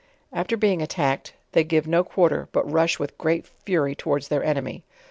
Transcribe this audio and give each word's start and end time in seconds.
After 0.33 0.57
being 0.57 0.81
attacked, 0.81 1.33
they 1.51 1.63
give 1.63 1.85
no 1.85 2.03
quarter, 2.03 2.49
..but 2.53 2.67
rush 2.67 2.97
with 2.97 3.15
great 3.19 3.45
fury 3.45 3.93
towards 3.93 4.29
their 4.29 4.43
enemy. 4.43 4.83